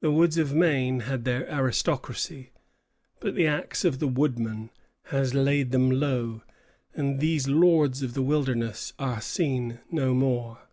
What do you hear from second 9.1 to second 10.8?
seen no more.